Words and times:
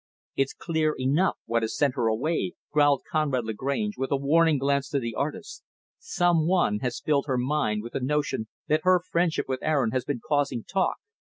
"It's 0.35 0.55
clear 0.55 0.95
enough 0.99 1.37
what 1.45 1.61
has 1.61 1.77
sent 1.77 1.93
her 1.93 2.07
away," 2.07 2.53
growled 2.71 3.03
Conrad 3.11 3.45
Lagrange, 3.45 3.99
with 3.99 4.09
a 4.09 4.17
warning 4.17 4.57
glance 4.57 4.89
to 4.89 4.99
the 4.99 5.13
artist. 5.13 5.63
"Some 5.99 6.47
one 6.47 6.79
has 6.79 6.99
filled 6.99 7.27
her 7.27 7.37
mind 7.37 7.83
with 7.83 7.93
the 7.93 7.99
notion 7.99 8.47
that 8.65 8.81
her 8.83 8.99
friendship 8.99 9.47
with 9.47 9.61
Aaron 9.61 9.91
has 9.91 10.03
been 10.03 10.19
causing 10.27 10.63
talk. 10.63 10.97